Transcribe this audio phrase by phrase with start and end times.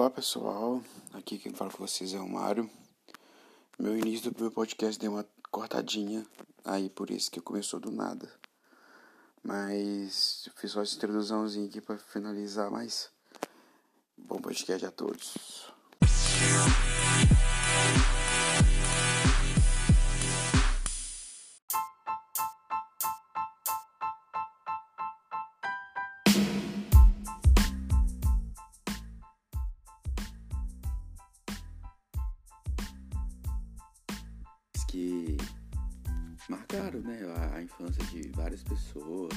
[0.00, 2.70] Olá pessoal, aqui quem fala com vocês é o Mário.
[3.78, 6.26] Meu início do meu podcast deu uma cortadinha,
[6.64, 8.32] aí por isso que começou do nada.
[9.42, 13.10] Mas fiz só essa introduçãozinha aqui para finalizar, mas
[14.16, 15.34] bom podcast a todos.
[34.90, 35.36] Que
[36.48, 39.32] marcaram né, a, a infância de várias pessoas.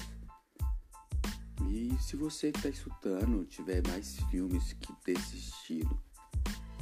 [1.70, 6.02] E se você que está escutando tiver mais filmes que desse estilo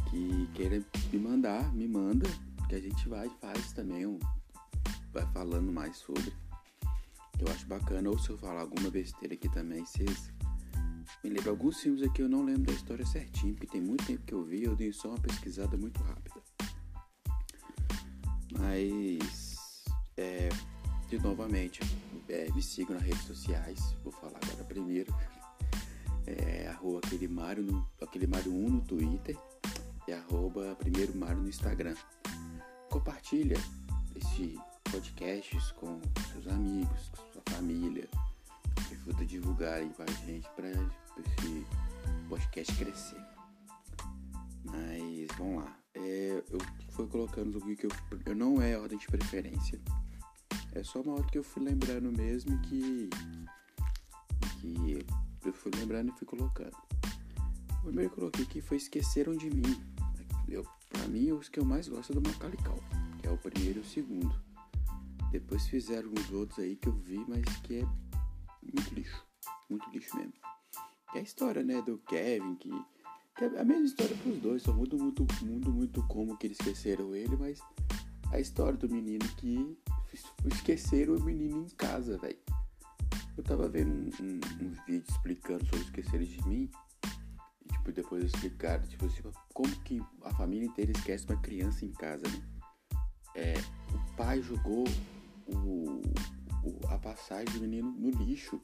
[0.10, 0.82] que queira
[1.12, 2.28] me mandar, me manda,
[2.70, 4.18] que a gente vai faz também, um,
[5.12, 6.34] vai falando mais sobre.
[7.40, 10.32] Eu acho bacana, ou se eu falar alguma besteira aqui também, vocês
[11.24, 14.24] me lembram alguns filmes aqui eu não lembro da história certinho, porque tem muito tempo
[14.26, 16.41] que eu vi, eu dei só uma pesquisada muito rápida.
[18.62, 19.84] Mas,
[20.18, 20.50] é,
[21.10, 21.82] de novamente,
[22.30, 23.96] é, me sigam nas redes sociais.
[24.04, 25.14] Vou falar agora primeiro.
[26.28, 29.36] É, arroba aquele Mário, no, aquele Mário 1 no Twitter
[30.08, 31.96] e arroba primeiro Mário no Instagram.
[32.90, 33.58] Compartilha
[34.16, 34.60] esse
[34.92, 36.00] podcast com
[36.32, 38.08] seus amigos, com sua família.
[38.92, 41.66] Ajuda a divulgar aí pra gente, para esse
[42.30, 43.22] podcast crescer.
[44.64, 45.78] Mas vamos lá.
[45.96, 46.31] É,
[46.92, 47.92] fui colocando o que eu,
[48.26, 49.80] eu não é ordem de preferência.
[50.74, 53.10] É só uma ordem que eu fui lembrando mesmo que
[54.62, 55.06] que
[55.44, 56.78] eu fui lembrando e fui colocando.
[57.80, 59.82] O primeiro que eu coloquei aqui foi Esqueceram de Mim.
[60.48, 62.58] Eu, pra mim, os que eu mais gosto é do Macaulay
[63.20, 64.36] que é o primeiro e o segundo.
[65.32, 67.86] Depois fizeram uns outros aí que eu vi, mas que é
[68.62, 69.26] muito lixo.
[69.70, 70.34] Muito lixo mesmo.
[71.16, 72.70] É a história, né, do Kevin que
[73.40, 77.16] é a mesma história pros dois, só muda muito, muito, muito como que eles esqueceram
[77.16, 77.60] ele, mas
[78.32, 79.78] a história do menino que
[80.46, 82.38] esqueceram o menino em casa, velho.
[83.38, 86.70] Eu tava vendo um, um, uns vídeos explicando sobre esquecer de mim.
[87.66, 89.22] E, tipo, depois explicaram, tipo assim,
[89.54, 92.42] como que a família inteira esquece uma criança em casa, né?
[93.36, 93.54] É,
[93.94, 94.84] o pai jogou
[95.48, 96.02] o,
[96.64, 98.62] o, a passagem do menino no lixo.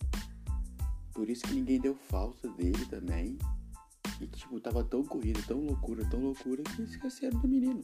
[1.13, 3.37] Por isso que ninguém deu falta dele também.
[4.19, 7.81] E tipo, tava tão corrida, tão loucura, tão loucura que esqueceram do menino.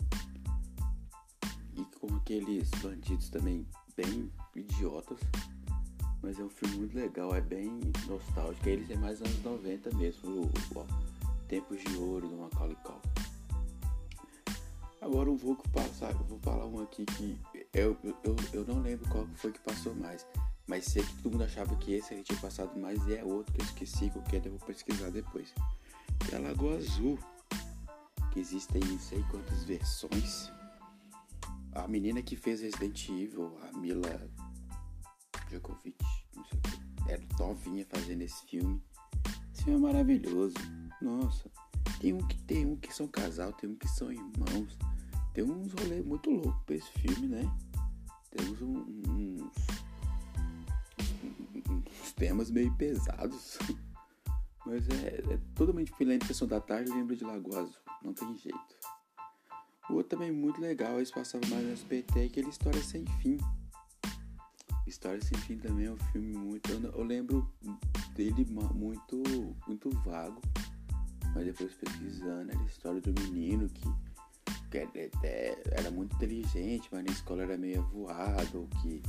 [1.75, 5.19] E com aqueles bandidos também bem idiotas.
[6.21, 8.67] Mas é um filme muito legal, é bem nostálgico.
[8.67, 10.51] Eles é mais anos 90 mesmo, o,
[11.47, 13.09] Tempos de Ouro do Macaulay Culkin.
[15.01, 17.37] Agora eu vou passar, eu vou falar um aqui que
[17.73, 20.25] eu, eu, eu não lembro qual foi que passou mais.
[20.65, 23.53] Mas sei que todo mundo achava que esse ele tinha passado mais e é outro
[23.53, 25.53] que eu esqueci, qualquer eu vou pesquisar depois
[26.19, 27.19] que é a Lagoa Azul,
[28.31, 30.51] que existem não sei quantas versões.
[31.73, 34.29] A menina que fez Resident Evil, a Mila
[35.49, 36.03] Djokovic,
[36.35, 38.81] não sei o que, era novinha fazendo esse filme.
[39.53, 40.55] Esse filme é maravilhoso.
[41.01, 41.49] Nossa,
[41.99, 44.77] tem um que tem um que são casal, tem um que são irmãos.
[45.33, 47.51] Tem uns rolês muito loucos pra esse filme, né?
[48.29, 49.51] Temos um, uns,
[52.01, 53.57] uns temas meio pesados.
[54.73, 57.69] Mas é, é totalmente diferente Sessão da Tarde, lembra de Azul,
[58.03, 58.57] não tem jeito.
[59.87, 63.37] O outro também muito legal, eles passavam mais no SBT, é aquele História Sem Fim.
[64.87, 66.71] História Sem Fim também é um filme muito.
[66.71, 67.47] Eu, eu lembro
[68.15, 69.21] dele muito,
[69.67, 70.41] muito vago,
[71.35, 76.89] mas depois pesquisando, era a história do menino que, era, é, é, era muito inteligente,
[76.91, 79.03] mas na escola era meio voado, que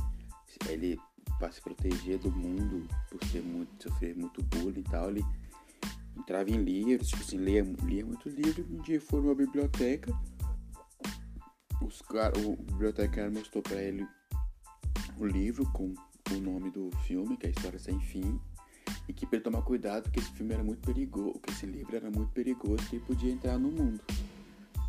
[0.69, 0.99] ele
[1.39, 5.25] para se proteger do mundo por ser muito sofrer muito bullying e tal ele
[6.17, 8.65] entrava em livros, tipo assim, lia, lia muito livro.
[8.69, 10.11] Um dia foi numa biblioteca,
[11.81, 14.07] os cara, o bibliotecário mostrou para ele
[15.17, 15.93] o livro com
[16.31, 18.39] o nome do filme, que é a História Sem Fim,
[19.07, 21.95] e que para ele tomar cuidado, porque esse filme era muito perigoso, que esse livro
[21.95, 23.99] era muito perigoso, que ele podia entrar no mundo.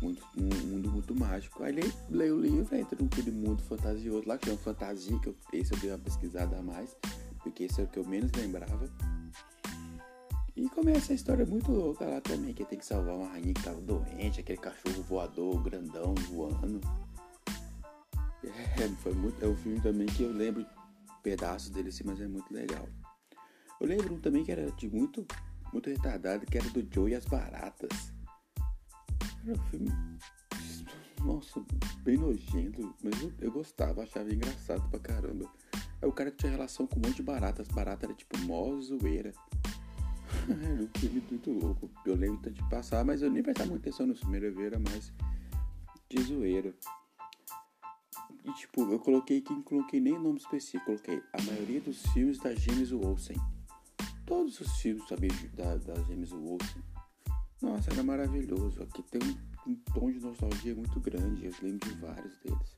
[0.01, 1.63] Mundo, um mundo muito mágico.
[1.63, 5.35] Aí ele lê o livro, entra naquele mundo fantasioso lá, que chama fantasia, que eu,
[5.53, 6.95] esse eu dei uma pesquisada a mais,
[7.41, 8.89] porque esse é o que eu menos lembrava.
[10.57, 13.61] E começa a história muito louca lá também, que tem que salvar uma rainha que
[13.61, 16.81] tava doente, aquele cachorro voador grandão voando.
[18.43, 20.65] É, foi muito, é um filme também que eu lembro
[21.21, 22.89] pedaços dele assim, mas é muito legal.
[23.79, 25.27] Eu lembro um também que era de muito,
[25.71, 28.11] muito retardado, que era do Joe e as Baratas.
[29.43, 29.91] Era um filme,
[31.23, 31.63] nossa,
[32.01, 35.47] bem nojento, mas eu, eu gostava, achava engraçado pra caramba.
[36.01, 37.67] É o cara que tinha relação com um monte de baratas.
[37.67, 39.33] Barata era tipo mó zoeira.
[40.49, 41.89] Era um filme muito louco.
[42.05, 45.11] Eu lembro de passar, mas eu nem prestava muita atenção no ver, era mais
[46.09, 46.73] de zoeira.
[48.45, 52.39] E tipo, eu coloquei que não coloquei nem nome específico, coloquei a maioria dos filmes
[52.39, 53.35] da James Olsen.
[54.25, 56.81] Todos os filmes sabe, da, da James Olsen.
[57.61, 58.83] Nossa, era maravilhoso.
[58.83, 61.45] Aqui tem um, um, tom de nostalgia muito grande.
[61.45, 62.77] Eu lembro de vários deles.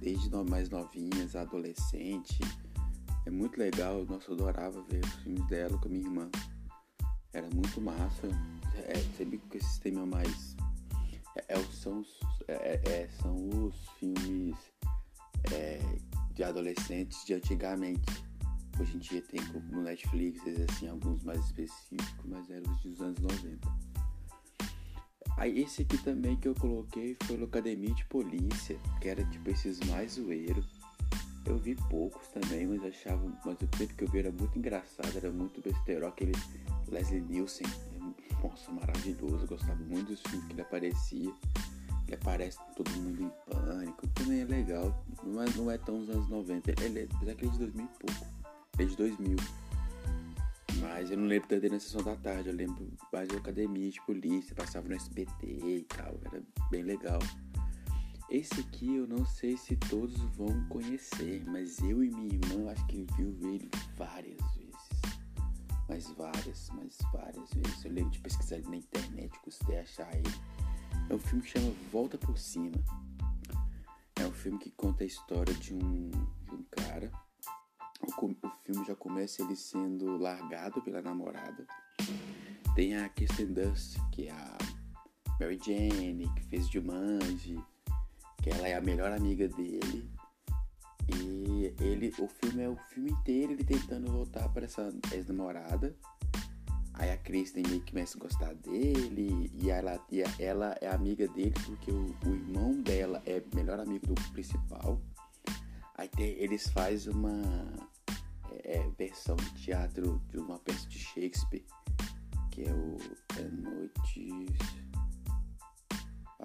[0.00, 2.40] Desde mais novinhas, adolescente.
[3.24, 4.04] É muito legal.
[4.04, 6.30] Nossa, eu adorava ver os filmes dela com a minha irmã.
[7.36, 8.28] Era muito massa.
[8.74, 10.56] É, sempre com esse tema mais.
[11.36, 14.56] É, é são, os, é, é, são os filmes
[15.52, 15.78] é,
[16.32, 18.24] de adolescentes de antigamente.
[18.80, 19.40] Hoje em dia tem
[19.70, 20.40] no Netflix,
[20.70, 23.68] assim, alguns mais específicos, mas eram os dos anos 90.
[25.36, 29.50] Aí esse aqui também que eu coloquei foi o Academia de Polícia, que era tipo
[29.50, 30.66] esses mais zoeiros.
[31.46, 35.16] Eu vi poucos também, mas achava, mas o tempo que eu vi era muito engraçado,
[35.16, 36.06] era muito besteiro.
[36.06, 36.32] Aquele
[36.88, 37.66] Leslie Nielsen,
[38.42, 41.32] nossa, maravilhoso, eu gostava muito dos filmes que ele aparecia.
[42.06, 46.28] Ele aparece todo mundo em pânico, também é legal, mas não é tão dos anos
[46.28, 46.70] 90.
[46.82, 48.26] Ele é, apesar que ele é de 2000 e pouco,
[48.78, 49.36] ele é de 2000.
[50.80, 54.00] Mas eu não lembro dele na sessão da tarde, eu lembro mais de academia de
[54.02, 57.18] polícia, passava no SBT e tal, era bem legal.
[58.28, 62.84] Esse aqui eu não sei se todos vão conhecer, mas eu e minha irmã acho
[62.88, 64.66] que viu ele várias vezes.
[65.88, 67.84] Mas várias, mas várias vezes.
[67.84, 70.34] Eu lembro de pesquisar ele na internet, custei achar ele.
[71.08, 72.76] É um filme que chama Volta por Cima.
[74.16, 77.12] É um filme que conta a história de um, de um cara.
[78.00, 81.64] O, o filme já começa ele sendo largado pela namorada.
[82.74, 84.58] Tem a Kirsten Dunst, que é a
[85.38, 87.62] Mary Jane, que fez Jumanji,
[88.46, 90.08] que ela é a melhor amiga dele.
[91.08, 95.96] E ele, o filme é o filme inteiro ele tentando voltar para essa ex-namorada
[96.98, 101.28] Aí a Kristen meio que começa a gostar dele e ela, e ela é amiga
[101.28, 104.98] dele porque o, o irmão dela é melhor amigo do principal.
[105.94, 107.42] Aí tem, eles fazem uma
[108.64, 111.66] é, é, versão de teatro de uma peça de Shakespeare,
[112.50, 112.96] que é o
[113.38, 114.46] é Noite.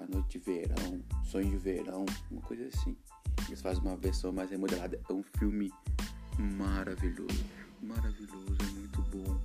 [0.02, 2.96] A Noite de Verão, Sonho de Verão, uma coisa assim.
[3.46, 5.00] Eles fazem uma versão mais remodelada.
[5.08, 5.72] É um filme
[6.38, 7.44] maravilhoso,
[7.80, 9.40] maravilhoso, é muito bom.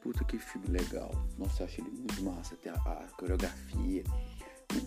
[0.00, 1.10] Puta que filme legal.
[1.36, 2.56] Nossa, eu achei ele muito massa.
[2.56, 4.02] Tem a, a coreografia.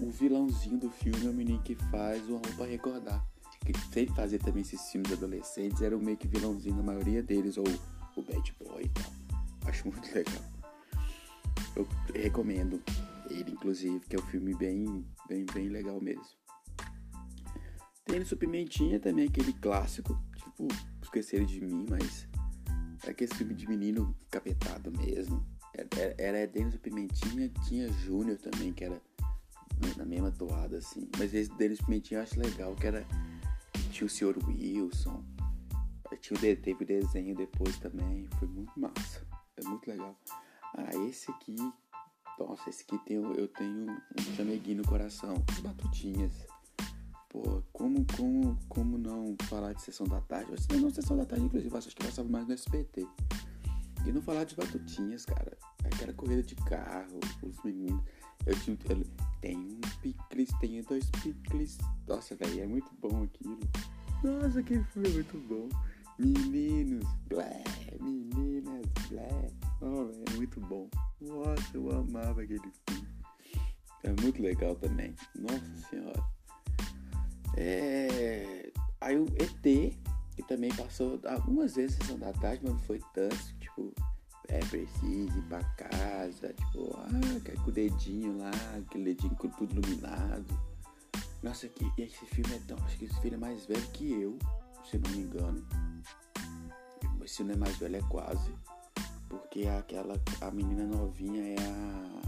[0.02, 3.24] O, o, vilãozinho do filme é o menino que faz o Amor pra Recordar.
[3.64, 5.84] Que sempre fazia também esses filmes adolescentes.
[5.84, 7.58] Era o meio que vilãozinho na maioria deles.
[7.58, 7.66] Ou
[8.16, 9.14] o Bad Boy e tal.
[9.68, 10.42] Acho muito legal.
[11.76, 12.82] Eu recomendo
[13.34, 16.44] ele, inclusive, que é um filme bem, bem, bem legal mesmo.
[18.06, 20.18] Tem no Pimentinha também, aquele clássico.
[20.36, 20.68] Tipo,
[21.02, 22.28] esqueceram de mim, mas
[23.02, 25.46] era aquele filme de menino capetado mesmo.
[25.74, 29.02] Era, era Denis Pimentinha, tinha Júnior também, que era
[29.98, 31.10] na mesma toada, assim.
[31.18, 33.06] Mas esse Denis Pimentinha eu acho legal, que era.
[33.92, 34.38] Tinha o Sr.
[34.48, 35.24] Wilson.
[36.20, 38.28] Tinha o, teve o desenho depois também.
[38.38, 39.26] Foi muito massa.
[39.58, 40.20] É muito legal.
[40.76, 41.56] Ah, esse aqui.
[42.40, 45.36] Nossa, esse aqui tem, eu tenho um chameguinho no coração.
[45.52, 46.34] As batutinhas.
[47.30, 50.52] Pô, como, como, como não falar de sessão da tarde?
[50.72, 53.08] Não, não sessão da tarde, inclusive, acho que passava mais no SBT.
[54.06, 55.58] E não falar de batutinhas, cara.
[55.84, 58.04] Aquela corrida de carro, os meninos.
[58.46, 58.78] Eu tinha.
[58.90, 59.06] Eu,
[59.42, 61.78] tem um picles, tenho dois picles.
[62.08, 63.60] Nossa, velho, é muito bom aquilo.
[64.24, 65.70] Nossa, aquele filme é muito bom.
[66.20, 67.64] Meninos, blé,
[68.00, 69.52] meninas, blé.
[69.82, 70.90] Oh, véio, é muito bom.
[71.24, 73.08] Nossa, eu amava aquele filme.
[74.04, 75.16] É muito legal também.
[75.36, 76.24] Nossa senhora.
[77.56, 78.72] É...
[79.00, 79.96] Aí o ET,
[80.36, 83.94] que também passou algumas vezes sessão da tarde, mas não foi tanto, tipo,
[84.48, 89.76] é preciso ir pra casa, tipo, ah, com o dedinho lá, aquele dedinho com tudo
[89.76, 90.74] iluminado.
[91.42, 92.78] Nossa, que esse filme é tão.
[92.86, 94.38] Acho que esse filme é mais velho que eu,
[94.90, 95.66] se não me engano.
[97.24, 98.54] Esse filme é mais velho, é quase.
[99.34, 100.14] Porque aquela.
[100.42, 102.22] A menina novinha é a.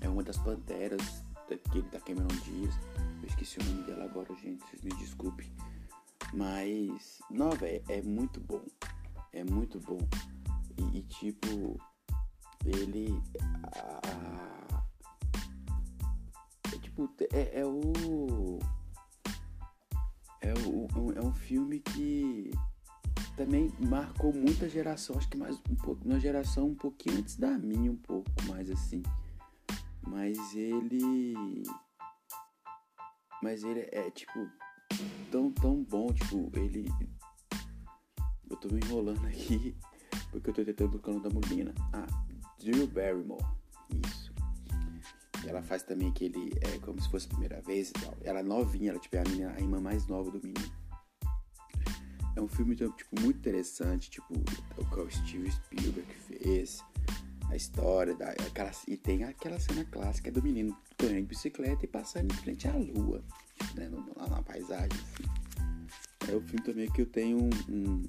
[0.00, 2.78] É uma das panteras daquele da Cameron Diaz.
[3.20, 5.50] Eu esqueci o nome dela agora, gente, vocês me desculpem.
[6.32, 8.64] Mas, não, velho, é muito bom.
[9.32, 9.98] É muito bom.
[10.76, 11.80] E, e tipo,
[12.64, 13.20] ele.
[13.76, 14.84] A,
[16.72, 18.60] é, tipo, é, é o.
[20.42, 22.52] É, o, é um filme que
[23.36, 27.58] também marcou muita geração, acho que mais um pouco, uma geração um pouquinho antes da
[27.58, 29.02] minha, um pouco mais assim.
[30.06, 31.64] Mas ele
[33.44, 34.48] mas ele é, tipo,
[35.30, 36.88] tão, tão bom, tipo, ele.
[38.48, 39.76] Eu tô me enrolando aqui,
[40.32, 41.74] Porque eu tô tentando buscar da mulina.
[41.92, 42.06] Ah,
[42.58, 43.44] Drew Barrymore.
[44.06, 44.32] Isso.
[45.46, 46.52] Ela faz também aquele.
[46.62, 48.14] É como se fosse a primeira vez e tal.
[48.22, 50.72] Ela é novinha, ela tipo, é a, menina, a irmã mais nova do menino.
[52.36, 54.34] É um filme tipo, muito interessante, tipo,
[54.76, 56.82] o que o Steve Spielberg fez,
[57.48, 61.88] a história, da, aquela, e tem aquela cena clássica do menino correndo de bicicleta e
[61.88, 63.22] passando em frente à lua,
[63.74, 65.44] né, lá na paisagem, assim.
[66.32, 67.50] É o filme também que eu tenho um.
[67.68, 68.08] um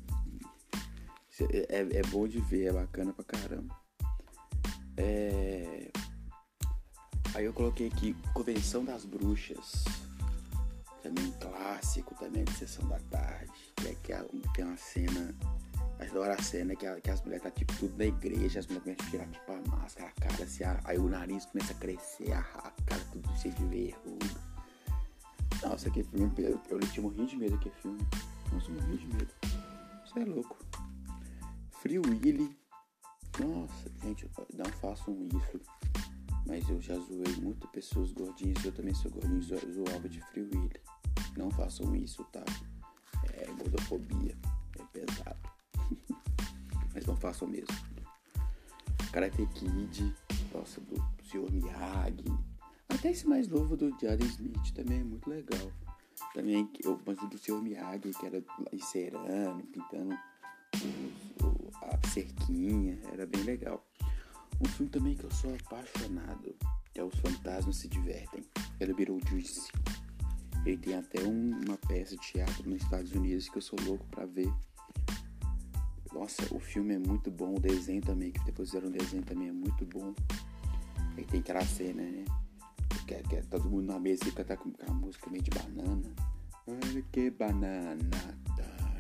[1.70, 3.76] é, é bom de ver, é bacana pra caramba.
[4.96, 5.92] É...
[7.34, 9.84] Aí eu coloquei aqui Convenção das Bruxas.
[11.06, 13.52] Também clássico também de Sessão da Tarde.
[13.76, 15.36] Que, é, que é, tem uma cena.
[16.00, 18.84] Adoro a cena que, a, que as mulheres tá tipo tudo na igreja, as mulheres
[18.84, 22.34] começam a tirar tipo a máscara, a cara assim, aí o nariz começa a crescer,
[22.34, 24.26] a, a cara tudo cheio de verruga.
[25.62, 26.34] Nossa, que filme.
[26.40, 28.08] Eu, eu, tinha morrido de medo aquele filme.
[28.52, 29.34] Nossa, morri de medo.
[30.06, 30.58] Isso é louco.
[31.82, 32.58] Free Willy.
[33.40, 35.62] Nossa, gente, não façam isso.
[36.46, 38.64] Mas eu já zoei muitas pessoas gordinhas.
[38.64, 40.82] Eu também sou gordinho, zoava de Free Willy.
[41.38, 42.44] Não façam isso, tá?
[43.34, 44.38] É gordofobia.
[44.80, 45.50] É pesado.
[46.94, 47.76] Mas não façam mesmo.
[49.12, 50.14] Karate Kid.
[50.54, 51.52] Nossa, do Sr.
[51.52, 52.56] Miyagi
[53.06, 55.72] até esse mais novo do Jaden Smith também é muito legal.
[56.34, 57.62] Também eu gosto do Sr.
[57.62, 60.18] Miyagi, que era encerando, pintando
[61.44, 63.86] o, a cerquinha, era bem legal.
[64.62, 66.56] Um filme também que eu sou apaixonado
[66.94, 68.44] é Os Fantasmas Se Divertem,
[68.80, 69.72] é do Beetlejuice.
[70.66, 74.06] Ele tem até um, uma peça de teatro nos Estados Unidos que eu sou louco
[74.08, 74.52] pra ver.
[76.14, 79.50] Nossa, o filme é muito bom, o desenho também, que depois fizeram um desenho também
[79.50, 80.16] é muito bom.
[81.18, 82.26] Aí tem aquela cena, né?
[83.06, 85.52] que é, que é todo mundo na mesa e cantar com uma música meio de
[85.52, 86.12] banana.
[86.68, 88.00] Olha que banana,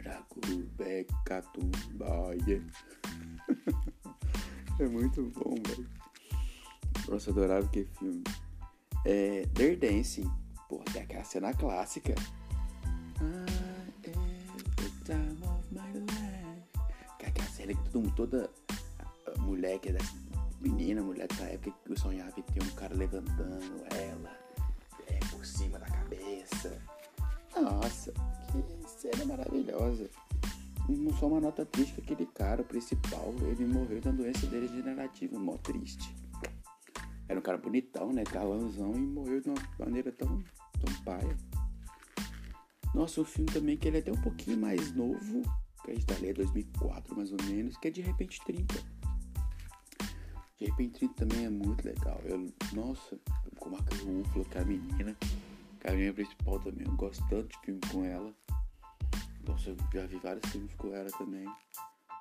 [0.04, 2.64] taracubeca, tumbaia.
[4.80, 5.90] é muito bom, velho.
[7.08, 8.24] Nossa, adorava que filme.
[9.06, 10.30] É, Dare Dancing.
[10.68, 12.16] Pô, tem aquela cena clássica.
[13.22, 14.26] I am
[14.76, 17.18] the time of my life.
[17.20, 18.50] Que é aquela cena que todo mundo, toda
[19.40, 20.14] mulher que é dessa
[20.60, 24.38] menina, mulher da época que eu sonhava que ter um cara levantando ela
[25.08, 26.82] é, por cima da cabeça.
[27.62, 28.12] Nossa,
[28.52, 30.10] que cena maravilhosa.
[31.20, 35.58] Só uma nota triste que aquele cara, o principal, ele morreu da doença degenerativa, mó
[35.58, 36.14] triste.
[37.28, 38.24] Era um cara bonitão, né?
[38.24, 40.44] Galãozão e morreu de uma maneira tão,
[40.80, 41.36] tão paia.
[42.94, 45.42] Nossa, um filme também que ele é até um pouquinho mais novo,
[45.84, 48.96] que a gente tá ali, é 2004 mais ou menos, que é De Repente 30
[50.58, 52.20] de repente também é muito legal.
[52.24, 53.20] Eu, nossa,
[53.60, 55.16] com a Rúfalo, que é a menina,
[55.80, 56.88] que é a minha principal também.
[56.88, 58.34] Eu gosto tanto de filme com ela.
[59.48, 61.46] Nossa, eu já vi vários filmes com ela também.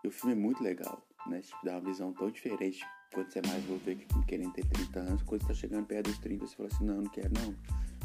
[0.02, 1.40] E o filme é muito legal, né?
[1.40, 3.80] Tipo, dá uma visão tão diferente quando você é mais novo,
[4.26, 5.22] querendo ter 30 anos.
[5.22, 7.54] Quando você tá chegando perto dos 30, você fala assim: não, não quero não.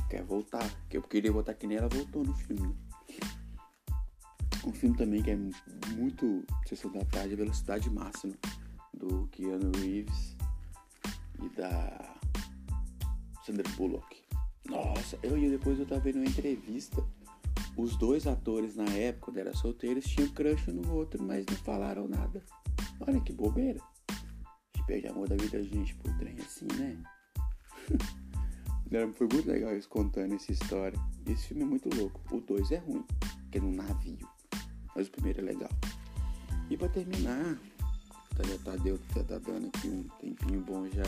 [0.10, 0.70] Quer voltar.
[0.82, 2.68] Porque eu queria voltar que nem ela voltou no filme.
[2.68, 2.76] Né?
[4.66, 5.38] Um filme também que é
[5.96, 8.36] muito Sessão da Tarde, Velocidade Máxima
[8.94, 10.36] do Keanu Reeves
[11.42, 12.16] e da
[13.46, 14.24] Sandra Bullock.
[14.66, 17.04] Nossa, eu e depois eu tava vendo uma entrevista.
[17.80, 22.10] Os dois atores na época, quando eram solteiros, tinham crush no outro, mas não falaram
[22.10, 22.44] nada.
[23.00, 23.80] Olha que bobeira.
[24.10, 24.14] A
[24.76, 27.02] gente perde amor da vida da gente por trem assim, né?
[29.16, 31.00] Foi muito legal eles contando essa história.
[31.26, 32.20] Esse filme é muito louco.
[32.36, 33.06] O 2 é ruim,
[33.50, 34.28] que é num navio.
[34.94, 35.72] Mas o primeiro é legal.
[36.70, 37.58] E pra terminar,
[38.46, 41.04] já tá, deu, já tá dando aqui um tempinho bom já.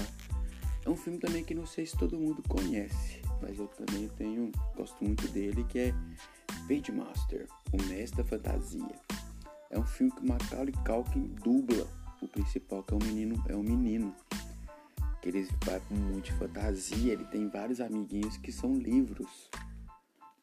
[0.86, 4.51] É um filme também que não sei se todo mundo conhece, mas eu também tenho,
[4.75, 5.94] gosto muito dele, que é
[6.68, 8.96] Page Master, o Mestre da Fantasia.
[9.70, 11.88] É um filme que Macaulay Culkin dubla
[12.22, 14.15] o principal, que é um menino, é um menino.
[15.22, 19.50] Que ele vai com muito de fantasia, ele tem vários amiguinhos que são livros.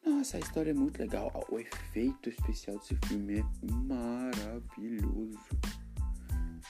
[0.05, 1.31] Nossa, a história é muito legal.
[1.49, 3.43] O efeito especial desse filme é
[3.87, 5.37] maravilhoso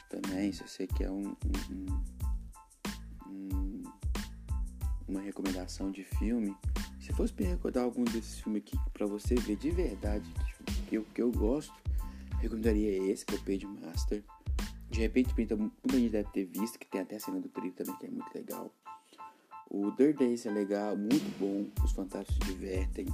[0.10, 2.02] também, se você quer um, um,
[3.28, 3.84] um,
[5.10, 6.56] uma recomendação de filme,
[7.00, 10.26] se fosse me recordar algum desses filmes aqui para você ver de verdade
[10.88, 11.74] que eu, que eu gosto,
[12.40, 14.24] recomendaria esse, que é o Page Master.
[14.90, 15.56] De repente, muita
[15.92, 18.34] gente deve ter visto, que tem até a cena do trilho também, que é muito
[18.34, 18.74] legal.
[19.70, 21.70] O Days é legal, muito bom.
[21.84, 23.06] Os Fantásticos se divertem.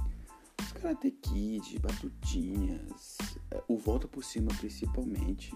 [0.58, 3.18] Os Karate Kid, Batutinhas.
[3.68, 5.54] O Volta por Cima, principalmente.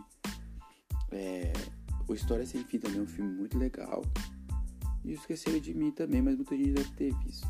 [1.10, 1.52] É,
[2.06, 4.02] o História Sem Fim também é um filme muito legal.
[5.04, 7.48] E Esqueceram de Mim também, mas muita gente deve ter visto.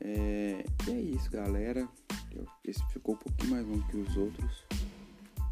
[0.00, 1.88] É, e é isso, galera.
[2.64, 4.64] Esse ficou um pouquinho mais longo que os outros.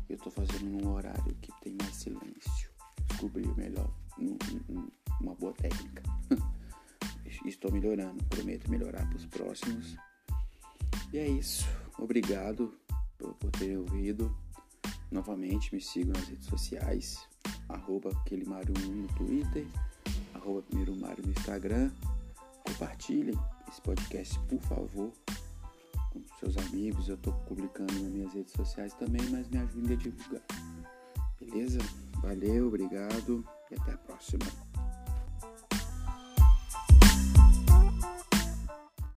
[0.08, 2.70] eu tô fazendo num horário que tem mais silêncio.
[3.06, 3.90] Descobri melhor,
[5.20, 6.02] uma boa técnica.
[7.46, 9.96] Estou melhorando, prometo melhorar para os próximos.
[11.12, 11.66] E é isso.
[11.98, 12.74] Obrigado
[13.16, 14.34] por, por ter ouvido.
[15.10, 17.26] Novamente, me sigam nas redes sociais.
[17.68, 19.66] Arroba 1 no Twitter.
[20.40, 21.90] Arroba Primeiro Mário no Instagram.
[22.66, 23.34] Compartilhem
[23.68, 25.12] esse podcast, por favor,
[26.10, 27.08] com seus amigos.
[27.08, 30.42] Eu estou publicando nas minhas redes sociais também, mas me ajudem a divulgar.
[31.38, 31.78] Beleza?
[32.22, 34.46] Valeu, obrigado e até a próxima.